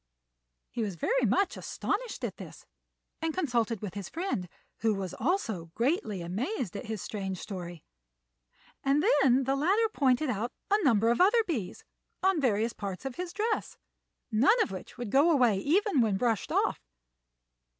He 0.71 0.81
was 0.81 0.95
very 0.95 1.27
much 1.27 1.55
astonished 1.55 2.23
at 2.23 2.37
this, 2.37 2.65
and 3.21 3.35
consulted 3.35 3.83
with 3.83 3.93
his 3.93 4.09
friend, 4.09 4.49
who 4.79 4.95
was 4.95 5.13
also 5.13 5.65
greatly 5.75 6.23
amazed 6.23 6.75
at 6.75 6.87
his 6.87 7.03
strange 7.03 7.37
story; 7.37 7.83
and 8.83 9.05
then 9.21 9.43
the 9.43 9.55
latter 9.55 9.89
pointed 9.93 10.31
out 10.31 10.51
a 10.71 10.83
number 10.83 11.09
of 11.11 11.21
other 11.21 11.43
bees 11.43 11.83
on 12.23 12.41
various 12.41 12.73
parts 12.73 13.05
of 13.05 13.17
his 13.17 13.31
dress, 13.31 13.77
none 14.31 14.59
of 14.63 14.71
which 14.71 14.97
would 14.97 15.11
go 15.11 15.29
away 15.29 15.59
even 15.59 16.01
when 16.01 16.17
brushed 16.17 16.51
off. 16.51 16.81